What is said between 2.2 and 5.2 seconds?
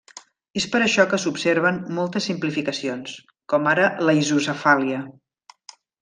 simplificacions, com ara la isocefàlia.